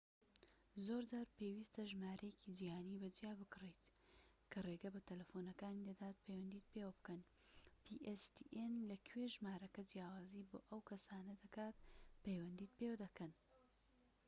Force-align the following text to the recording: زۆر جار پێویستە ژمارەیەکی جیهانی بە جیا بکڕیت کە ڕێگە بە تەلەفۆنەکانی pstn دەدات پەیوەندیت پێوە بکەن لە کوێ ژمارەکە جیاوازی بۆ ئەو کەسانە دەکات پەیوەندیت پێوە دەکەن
زۆر 0.85 1.03
جار 1.11 1.27
پێویستە 1.37 1.81
ژمارەیەکی 1.91 2.55
جیهانی 2.57 3.01
بە 3.01 3.09
جیا 3.17 3.31
بکڕیت 3.39 3.81
کە 4.51 4.59
ڕێگە 4.65 4.89
بە 4.95 5.01
تەلەفۆنەکانی 5.09 5.79
pstn 5.81 5.87
دەدات 5.89 6.17
پەیوەندیت 6.25 6.65
پێوە 6.73 6.91
بکەن 6.97 7.21
لە 8.89 8.97
کوێ 9.07 9.25
ژمارەکە 9.33 9.81
جیاوازی 9.91 10.47
بۆ 10.49 10.57
ئەو 10.69 10.81
کەسانە 10.89 11.33
دەکات 11.43 11.75
پەیوەندیت 12.23 12.71
پێوە 12.77 12.95
دەکەن 13.03 13.31